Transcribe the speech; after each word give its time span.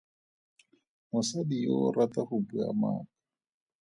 Mosadi 1.09 1.57
yo 1.65 1.73
o 1.85 1.93
rata 1.95 2.21
go 2.27 2.35
bua 2.47 2.67
maaka. 2.79 3.11